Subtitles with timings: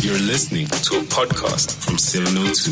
[0.00, 2.70] You're listening to a podcast from 702.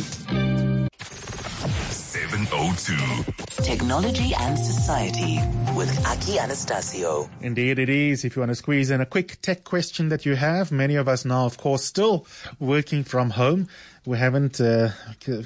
[1.91, 3.33] 702.
[3.64, 5.41] Technology and Society
[5.75, 7.29] with Aki Anastasiou.
[7.41, 8.25] Indeed, it is.
[8.25, 11.09] If you want to squeeze in a quick tech question that you have, many of
[11.09, 12.29] us now, of course, still
[12.61, 13.67] working from home.
[14.07, 14.91] We haven't uh,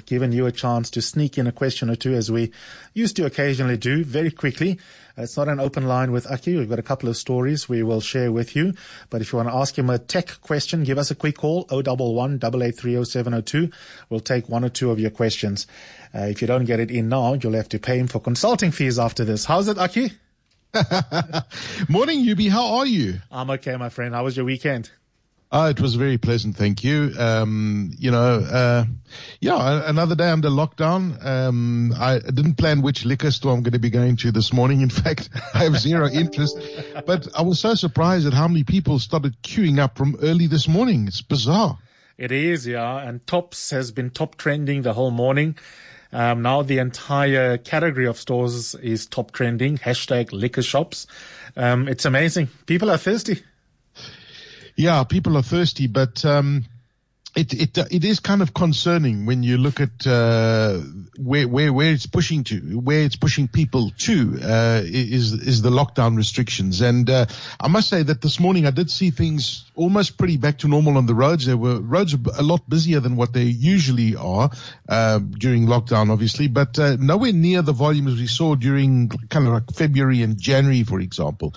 [0.05, 2.51] given you a chance to sneak in a question or two as we
[2.93, 4.79] used to occasionally do very quickly.
[5.17, 6.57] It's not an open line with Aki.
[6.57, 8.75] We've got a couple of stories we will share with you.
[9.09, 11.65] But if you want to ask him a tech question, give us a quick call,
[11.71, 13.73] 011 8830702.
[14.11, 15.65] We'll take one or two of your questions.
[16.13, 18.69] Uh, if you don't get it in now, you'll have to pay him for consulting
[18.69, 19.45] fees after this.
[19.45, 20.11] How's it, Aki?
[21.89, 22.51] Morning, Yubi.
[22.51, 23.21] How are you?
[23.31, 24.13] I'm okay, my friend.
[24.13, 24.91] How was your weekend?
[25.51, 27.11] Uh, it was very pleasant, thank you.
[27.19, 28.85] Um, you know, uh,
[29.41, 31.23] yeah, another day under lockdown.
[31.25, 34.79] Um, I didn't plan which liquor store I'm going to be going to this morning.
[34.79, 36.57] In fact, I have zero interest,
[37.05, 40.69] but I was so surprised at how many people started queuing up from early this
[40.69, 41.07] morning.
[41.07, 41.77] It's bizarre.
[42.17, 42.99] It is, yeah.
[42.99, 45.57] And Tops has been top trending the whole morning.
[46.13, 49.77] Um, now the entire category of stores is top trending.
[49.79, 51.07] Hashtag liquor shops.
[51.57, 52.47] Um, it's amazing.
[52.67, 53.43] People are thirsty.
[54.75, 56.65] Yeah, people are thirsty, but um,
[57.35, 60.79] it it it is kind of concerning when you look at uh,
[61.17, 65.69] where where where it's pushing to, where it's pushing people to uh, is is the
[65.69, 66.81] lockdown restrictions.
[66.81, 67.27] And uh,
[67.59, 70.97] I must say that this morning I did see things almost pretty back to normal
[70.97, 71.45] on the roads.
[71.45, 74.51] There were roads a lot busier than what they usually are
[74.89, 79.53] uh, during lockdown, obviously, but uh, nowhere near the volumes we saw during kind of
[79.53, 81.53] like February and January, for example.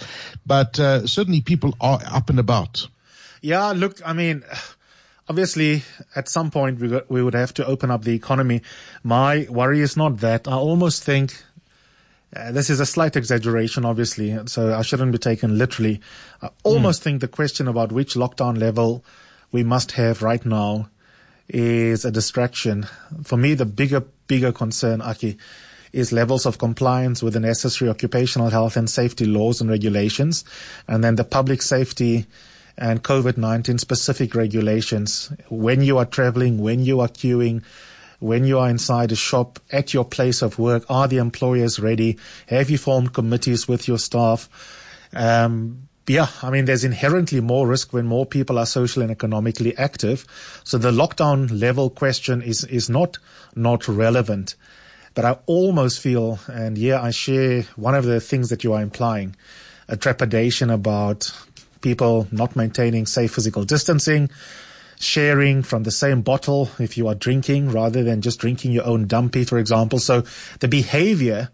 [0.47, 2.87] But uh, certainly people are up and about.
[3.45, 4.43] Yeah, look, I mean,
[5.29, 5.83] obviously
[6.17, 8.63] at some point we got, we would have to open up the economy.
[9.03, 10.49] My worry is not that.
[10.49, 11.45] I almost think
[12.35, 16.01] uh, this is a slight exaggeration, obviously, so I shouldn't be taken literally.
[16.41, 19.05] I almost think the question about which lockdown level
[19.53, 20.89] we must have right now
[21.47, 22.87] is a distraction.
[23.25, 25.37] For me, the bigger, bigger concern, Aki,
[25.93, 30.47] is levels of compliance with the necessary occupational health and safety laws and regulations,
[30.89, 32.25] and then the public safety
[32.77, 35.33] and COVID-19 specific regulations.
[35.49, 37.63] When you are traveling, when you are queuing,
[38.21, 42.19] when you are inside a shop, at your place of work, are the employers ready?
[42.49, 44.49] Have you formed committees with your staff?
[45.13, 49.77] Um, yeah, I mean, there's inherently more risk when more people are social and economically
[49.79, 50.27] active.
[50.65, 53.19] So the lockdown level question is, is not,
[53.55, 54.55] not relevant.
[55.15, 58.83] But I almost feel, and yeah, I share one of the things that you are
[58.83, 59.37] implying,
[59.89, 61.31] a trepidation about
[61.85, 64.31] people not maintaining safe physical distancing,
[64.99, 69.07] sharing from the same bottle if you are drinking rather than just drinking your own
[69.07, 70.01] dumpy, for example.
[70.01, 70.25] So
[70.59, 71.51] the behavior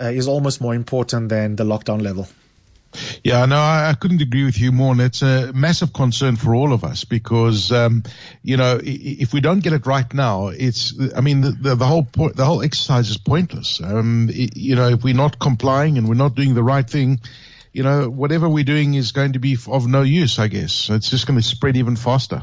[0.00, 2.28] uh, is almost more important than the lockdown level.
[3.22, 4.92] Yeah, no, I, I couldn't agree with you more.
[4.92, 8.02] And it's a massive concern for all of us because, um,
[8.42, 11.86] you know, if we don't get it right now, it's, I mean, the, the, the
[11.86, 13.80] whole point, the whole exercise is pointless.
[13.80, 17.20] Um, i you know, if we're not complying and we're not doing the right thing,
[17.72, 20.90] you know, whatever we're doing is going to be of no use, I guess.
[20.90, 22.42] It's just going to spread even faster.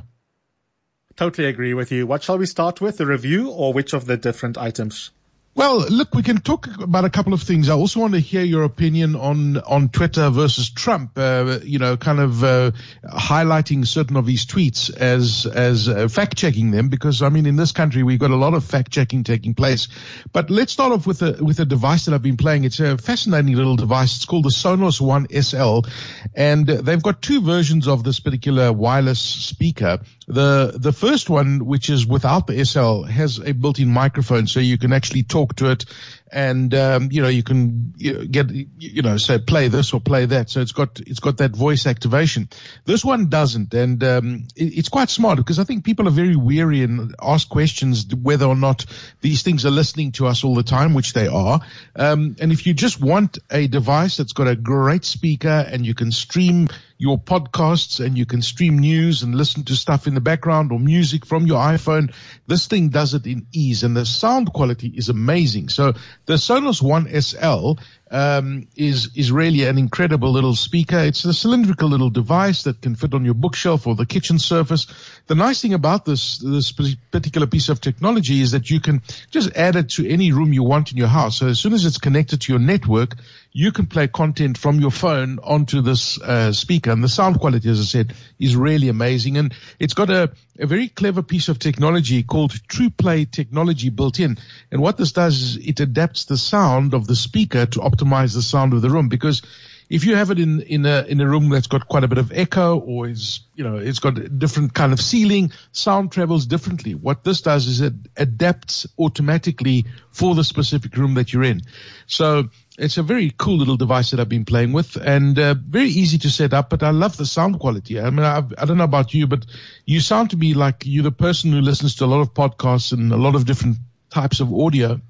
[1.16, 2.06] Totally agree with you.
[2.06, 2.98] What shall we start with?
[2.98, 5.12] The review or which of the different items?
[5.57, 7.68] Well, look, we can talk about a couple of things.
[7.68, 11.18] I also want to hear your opinion on on Twitter versus Trump.
[11.18, 12.72] Uh, you know, kind of uh,
[13.03, 17.56] highlighting certain of his tweets as as uh, fact checking them, because I mean, in
[17.56, 19.88] this country we've got a lot of fact checking taking place.
[20.31, 22.63] But let's start off with a with a device that I've been playing.
[22.63, 24.16] It's a fascinating little device.
[24.17, 25.90] It's called the Sonos One SL,
[26.35, 30.01] and they've got two versions of this particular wireless speaker.
[30.28, 34.78] The the first one, which is without the SL, has a built-in microphone, so you
[34.78, 35.86] can actually talk to it,
[36.32, 40.50] and um, you know you can get you know say play this or play that.
[40.50, 42.50] So it's got it's got that voice activation.
[42.86, 46.36] This one doesn't, and um, it, it's quite smart because I think people are very
[46.36, 48.86] weary and ask questions whether or not
[49.22, 51.62] these things are listening to us all the time, which they are.
[51.96, 55.94] Um, and if you just want a device that's got a great speaker and you
[55.94, 56.68] can stream
[56.98, 60.80] your podcasts and you can stream news and listen to stuff in the background or
[60.80, 62.14] music from your iPhone.
[62.47, 65.70] This thing does it in ease and the sound quality is amazing.
[65.70, 65.94] So
[66.28, 67.79] the Sonos One SL
[68.12, 70.98] um, is is really an incredible little speaker.
[71.00, 74.88] It's a cylindrical little device that can fit on your bookshelf or the kitchen surface.
[75.28, 76.72] The nice thing about this this
[77.12, 79.02] particular piece of technology is that you can
[79.32, 81.38] just add it to any room you want in your house.
[81.38, 83.16] So as soon as it's connected to your network,
[83.52, 87.70] you can play content from your phone onto this uh, speaker, and the sound quality,
[87.70, 89.38] as I said, is really amazing.
[89.38, 94.38] And it's got a a very clever piece of technology called Trueplay technology built in.
[94.72, 98.41] And what this does is it adapts the sound of the speaker to optimize the
[98.41, 99.41] sound of the room because
[99.90, 102.17] if you have it in in a in a room that's got quite a bit
[102.17, 106.46] of echo or is you know it's got a different kind of ceiling, sound travels
[106.46, 106.94] differently.
[106.94, 111.61] What this does is it adapts automatically for the specific room that you're in.
[112.05, 115.90] So it's a very cool little device that I've been playing with and uh, very
[115.90, 117.99] easy to set up, but I love the sound quality.
[117.99, 119.46] I mean, I've, I do not know about you, but
[119.85, 122.94] you sound to me like you're the person who listens to a lot of podcasts
[122.94, 123.78] and a lot of different
[124.11, 125.02] types of audio.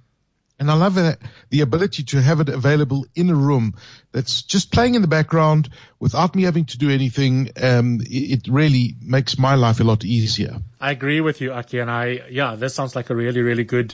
[0.59, 1.19] And I love that,
[1.49, 3.75] the ability to have it available in a room
[4.11, 5.69] that's just playing in the background
[5.99, 7.51] without me having to do anything.
[7.61, 10.57] Um, it, really makes my life a lot easier.
[10.81, 11.79] I agree with you, Aki.
[11.79, 13.93] And I, yeah, this sounds like a really, really good,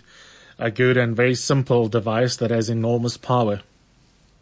[0.58, 3.62] a good and very simple device that has enormous power.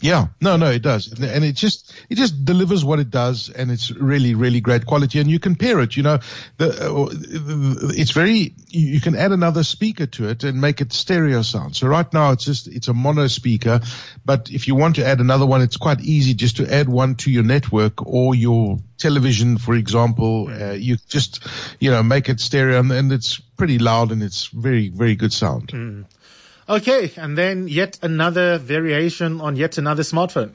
[0.01, 3.69] Yeah, no, no, it does, and it just it just delivers what it does, and
[3.69, 5.19] it's really, really great quality.
[5.19, 6.19] And you compare it, you know,
[6.57, 7.07] the, uh,
[7.95, 11.75] it's very you can add another speaker to it and make it stereo sound.
[11.75, 13.79] So right now it's just it's a mono speaker,
[14.25, 17.15] but if you want to add another one, it's quite easy just to add one
[17.15, 20.49] to your network or your television, for example.
[20.49, 21.45] Uh, you just
[21.79, 25.31] you know make it stereo, and, and, it's pretty loud and it's very, very good
[25.31, 25.67] sound.
[25.67, 26.05] Mm.
[26.69, 30.51] Okay, and then yet another variation on yet another smartphone.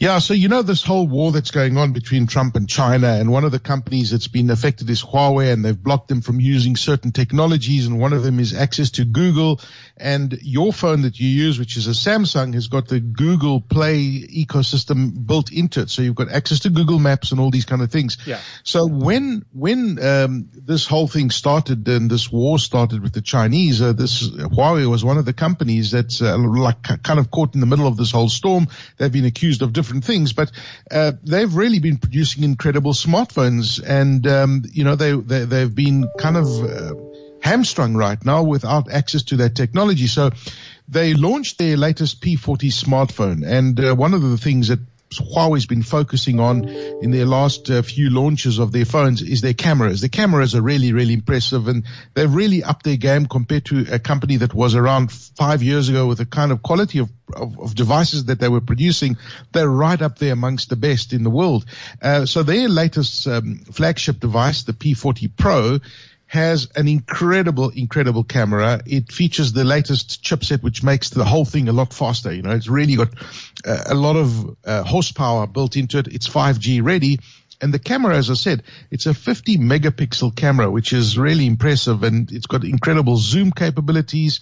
[0.00, 3.32] Yeah, so you know this whole war that's going on between Trump and China, and
[3.32, 6.76] one of the companies that's been affected is Huawei, and they've blocked them from using
[6.76, 9.60] certain technologies, and one of them is access to Google.
[9.96, 14.20] And your phone that you use, which is a Samsung, has got the Google Play
[14.20, 17.82] ecosystem built into it, so you've got access to Google Maps and all these kind
[17.82, 18.18] of things.
[18.24, 18.38] Yeah.
[18.62, 23.82] So when when um, this whole thing started and this war started with the Chinese,
[23.82, 27.60] uh, this Huawei was one of the companies that's uh, like kind of caught in
[27.60, 28.68] the middle of this whole storm.
[28.96, 30.50] They've been accused of different things, but
[30.90, 36.08] uh, they've really been producing incredible smartphones, and um, you know they, they they've been
[36.16, 36.94] kind of uh,
[37.40, 40.06] hamstrung right now without access to that technology.
[40.06, 40.30] So
[40.88, 45.82] they launched their latest P40 smartphone, and uh, one of the things that Huawei's been
[45.82, 50.00] focusing on in their last uh, few launches of their phones is their cameras.
[50.00, 51.84] The cameras are really, really impressive and
[52.14, 56.06] they've really upped their game compared to a company that was around five years ago
[56.06, 59.16] with the kind of quality of, of, of devices that they were producing.
[59.52, 61.64] They're right up there amongst the best in the world.
[62.02, 65.78] Uh, so their latest um, flagship device, the P40 Pro,
[66.28, 68.80] has an incredible, incredible camera.
[68.84, 72.32] It features the latest chipset, which makes the whole thing a lot faster.
[72.32, 73.08] You know, it's really got
[73.66, 76.08] uh, a lot of uh, horsepower built into it.
[76.08, 77.18] It's 5G ready.
[77.62, 82.02] And the camera, as I said, it's a 50 megapixel camera, which is really impressive
[82.02, 84.40] and it's got incredible zoom capabilities.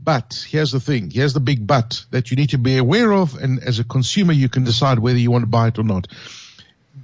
[0.00, 1.08] But here's the thing.
[1.10, 3.36] Here's the big but that you need to be aware of.
[3.36, 6.08] And as a consumer, you can decide whether you want to buy it or not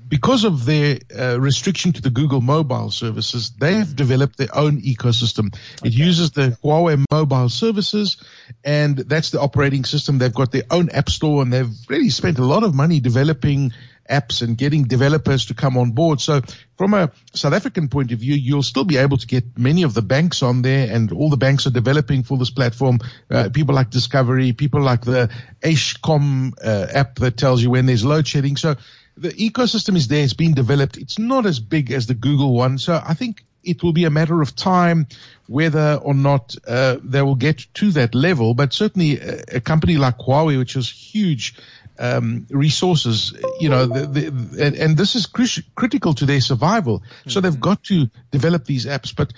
[0.09, 4.81] because of their uh, restriction to the Google mobile services, they have developed their own
[4.81, 5.55] ecosystem.
[5.79, 5.89] Okay.
[5.89, 8.17] It uses the Huawei mobile services,
[8.63, 10.19] and that's the operating system.
[10.19, 13.73] They've got their own app store, and they've really spent a lot of money developing
[14.09, 16.21] apps and getting developers to come on board.
[16.21, 16.43] So
[16.77, 19.95] from a South African point of view, you'll still be able to get many of
[19.95, 22.99] the banks on there and all the banks are developing for this platform.
[23.31, 25.31] Uh, people like Discovery, people like the
[25.63, 28.57] Eskom uh, app that tells you when there's load shedding.
[28.57, 28.77] So
[29.17, 30.25] the ecosystem is there.
[30.25, 30.97] It's been developed.
[30.97, 32.79] It's not as big as the Google one.
[32.79, 35.07] So I think it will be a matter of time
[35.47, 38.55] whether or not uh, they will get to that level.
[38.55, 41.55] But certainly a, a company like Huawei, which has huge
[41.99, 47.01] um, resources, you know, the, the, and, and, this is critical to their survival.
[47.01, 47.31] Mm-hmm.
[47.31, 47.61] So they've mm-hmm.
[47.61, 49.15] got to develop these apps.
[49.15, 49.33] But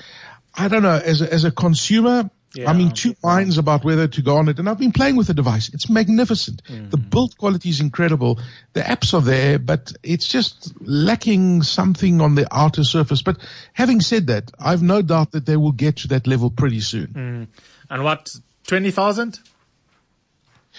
[0.54, 2.70] I don't know, as a, as a consumer, yeah.
[2.70, 4.58] I'm in two minds about whether to go on it.
[4.58, 5.68] And I've been playing with the device.
[5.72, 6.62] It's magnificent.
[6.64, 6.90] Mm-hmm.
[6.90, 8.40] The build quality is incredible.
[8.72, 13.22] The apps are there, but it's just lacking something on the outer surface.
[13.22, 13.38] But
[13.72, 17.06] having said that, I've no doubt that they will get to that level pretty soon.
[17.08, 17.46] Mm.
[17.90, 18.34] And what,
[18.66, 19.38] 20,000?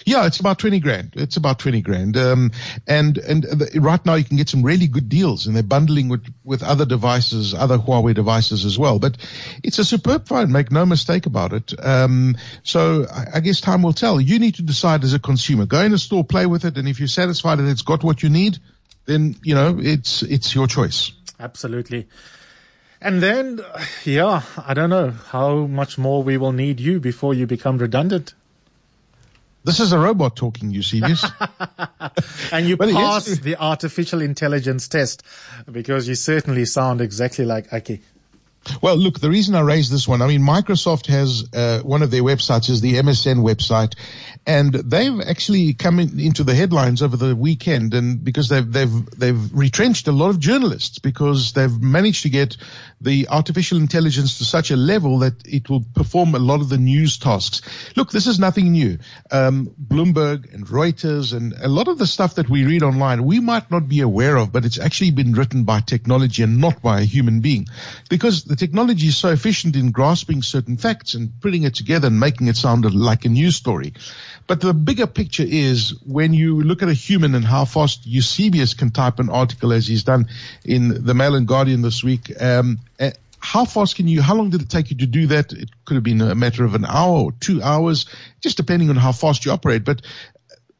[0.04, 1.12] Yeah, it's about 20 grand.
[1.14, 2.16] It's about 20 grand.
[2.16, 2.50] Um,
[2.86, 6.08] and, and the, right now you can get some really good deals and they're bundling
[6.08, 8.98] with, with other devices, other Huawei devices as well.
[8.98, 9.16] But
[9.62, 10.52] it's a superb phone.
[10.52, 11.72] Make no mistake about it.
[11.84, 14.20] Um, so I, I guess time will tell.
[14.20, 15.66] You need to decide as a consumer.
[15.66, 16.78] Go in the store, play with it.
[16.78, 18.58] And if you're satisfied that it's got what you need,
[19.06, 21.12] then, you know, it's, it's your choice.
[21.40, 22.08] Absolutely.
[23.00, 23.60] And then,
[24.04, 28.34] yeah, I don't know how much more we will need you before you become redundant.
[29.64, 31.24] This is a robot talking, you serious?
[32.52, 35.22] and you well, the artificial intelligence test
[35.70, 38.00] because you certainly sound exactly like Aki.
[38.82, 42.10] Well, look, the reason I raised this one, I mean, Microsoft has uh, one of
[42.10, 43.94] their websites is the MSN website,
[44.46, 49.10] and they've actually come in, into the headlines over the weekend, and because they've they've
[49.10, 52.56] they've retrenched a lot of journalists because they've managed to get
[53.00, 56.78] the artificial intelligence to such a level that it will perform a lot of the
[56.78, 57.62] news tasks.
[57.96, 58.98] Look, this is nothing new.
[59.30, 63.40] Um, Bloomberg and Reuters and a lot of the stuff that we read online, we
[63.40, 67.00] might not be aware of, but it's actually been written by technology and not by
[67.00, 67.66] a human being,
[68.08, 72.18] because the technology is so efficient in grasping certain facts and putting it together and
[72.18, 73.92] making it sound like a news story.
[74.46, 78.72] But the bigger picture is when you look at a human and how fast Eusebius
[78.72, 80.28] can type an article as he's done
[80.64, 82.32] in the Mail and Guardian this week.
[82.40, 82.78] Um,
[83.38, 85.52] how fast can you, how long did it take you to do that?
[85.52, 88.06] It could have been a matter of an hour or two hours,
[88.40, 89.84] just depending on how fast you operate.
[89.84, 90.00] But,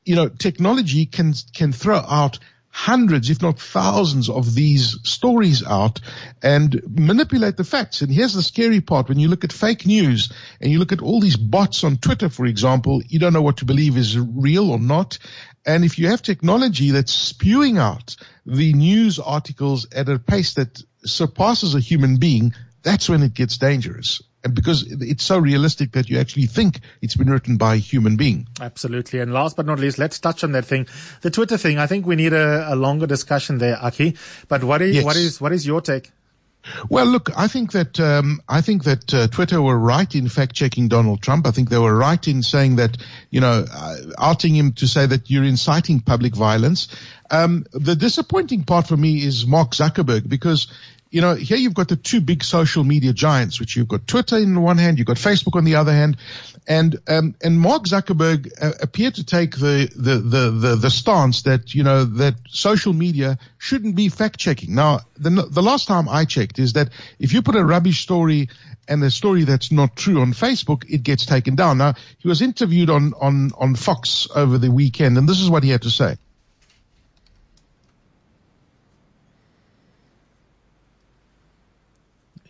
[0.07, 2.39] you know, technology can, can throw out
[2.71, 6.01] hundreds, if not thousands of these stories out
[6.43, 8.03] and manipulate the facts.
[8.03, 9.09] And here's the scary part.
[9.09, 12.29] When you look at fake news and you look at all these bots on Twitter,
[12.29, 15.19] for example, you don't know what to believe is real or not.
[15.67, 20.83] And if you have technology that's spewing out the news articles at a pace that
[21.05, 26.09] surpasses a human being, that's when it gets dangerous and because it's so realistic that
[26.09, 28.47] you actually think it's been written by a human being.
[28.61, 29.19] Absolutely.
[29.21, 30.87] And last but not least, let's touch on that thing,
[31.23, 31.79] the Twitter thing.
[31.79, 34.17] I think we need a, a longer discussion there, Aki.
[34.49, 35.05] But what is, yes.
[35.05, 36.13] what is, what is your take?
[36.89, 40.55] Well, look, I think that um, I think that uh, Twitter were right in fact
[40.55, 41.47] checking Donald Trump.
[41.47, 42.99] I think they were right in saying that
[43.31, 46.89] you know uh, outing him to say that you're inciting public violence.
[47.31, 50.67] Um, the disappointing part for me is Mark Zuckerberg because
[51.11, 54.37] you know, here you've got the two big social media giants, which you've got Twitter
[54.37, 56.19] in the one hand, you've got Facebook on the other hand,
[56.67, 61.43] and um, and Mark Zuckerberg uh, appeared to take the, the the, the the stance
[61.43, 64.75] that you know that social media shouldn't be fact checking.
[64.75, 68.49] Now, the the last time I checked is that if you put a rubbish story
[68.87, 71.79] and a story that's not true on Facebook, it gets taken down.
[71.79, 75.65] Now, he was interviewed on on on Fox over the weekend, and this is what
[75.65, 76.17] he had to say.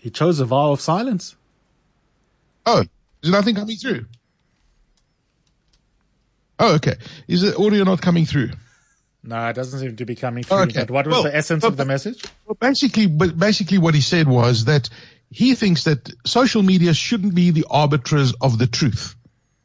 [0.08, 1.36] He chose a vow of silence.
[2.64, 2.82] Oh,
[3.22, 4.06] is nothing coming through?
[6.58, 6.94] Oh, okay.
[7.28, 8.52] Is the audio not coming through?
[9.22, 10.60] No, it doesn't seem to be coming through.
[10.60, 10.80] Okay.
[10.80, 12.24] But what was well, the essence of the message?
[12.46, 14.88] Well, basically, but basically, what he said was that
[15.30, 19.14] he thinks that social media shouldn't be the arbiters of the truth.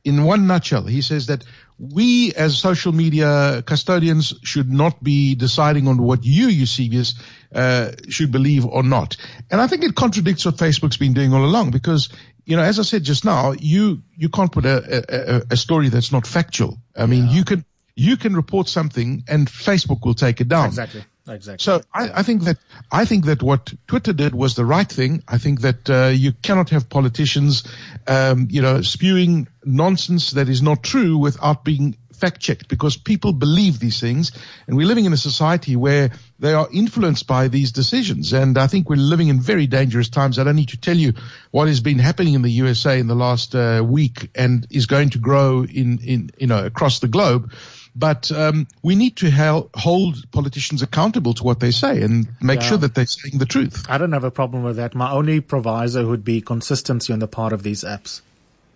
[0.04, 1.44] In one nutshell, he says that
[1.80, 7.16] we as social media custodians should not be deciding on what you, Eusebius,
[7.56, 9.18] uh, should believe or not.
[9.50, 12.10] And I think it contradicts what Facebook's been doing all along because,
[12.46, 15.90] you know, as I said just now, you, you can't put a, a, a story
[15.90, 16.78] that's not factual.
[16.96, 20.68] I mean, you can, you can report something and Facebook will take it down.
[20.68, 21.04] Exactly.
[21.28, 21.64] Exactly.
[21.64, 22.58] So I, I, think that
[22.92, 25.24] I think that what Twitter did was the right thing.
[25.26, 27.64] I think that uh, you cannot have politicians,
[28.08, 33.34] um, you know, spewing nonsense that is not true without being fact checked because people
[33.34, 34.32] believe these things,
[34.68, 38.34] and we're living in a society where they are influenced by these decisions.
[38.34, 40.40] And I think we're living in very dangerous times.
[40.40, 41.14] I don't need to tell you
[41.52, 45.12] what has been happening in the USA in the last uh, week and is going
[45.12, 47.52] to grow in in you know across the globe.
[47.96, 52.62] But um, we need to hel- hold politicians accountable to what they say and make
[52.62, 52.68] yeah.
[52.70, 53.86] sure that they're saying the truth.
[53.88, 54.96] I don't have a problem with that.
[54.96, 58.22] My only proviso would be consistency on the part of these apps.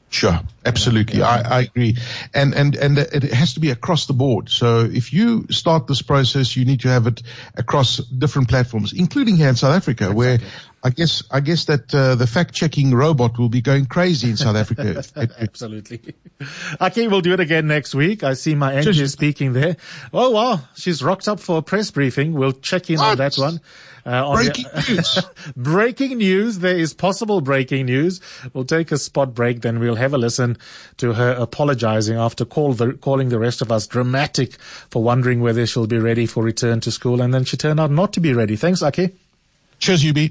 [0.09, 1.19] Sure, absolutely.
[1.19, 1.27] Yeah.
[1.27, 1.97] I, I agree.
[2.33, 4.49] And, and, and it has to be across the board.
[4.49, 7.21] So if you start this process, you need to have it
[7.55, 10.15] across different platforms, including here in South Africa, exactly.
[10.15, 10.39] where
[10.83, 14.37] I guess, I guess that uh, the fact checking robot will be going crazy in
[14.37, 15.03] South Africa.
[15.39, 16.01] absolutely.
[16.79, 18.23] Okay, we'll do it again next week.
[18.23, 19.75] I see my angel speaking there.
[20.13, 20.59] Oh, wow.
[20.75, 22.33] She's rocked up for a press briefing.
[22.33, 23.09] We'll check in what?
[23.09, 23.59] on that one.
[24.05, 25.53] Uh, breaking the, news.
[25.57, 26.59] breaking news.
[26.59, 28.21] There is possible breaking news.
[28.53, 30.57] We'll take a spot break, then we'll have a listen
[30.97, 34.53] to her apologizing after call the, calling the rest of us dramatic
[34.89, 37.19] for wondering whether she'll be ready for return to school.
[37.19, 38.55] And then she turned out not to be ready.
[38.55, 39.09] Thanks, Aki.
[39.79, 40.17] Cheers, UB.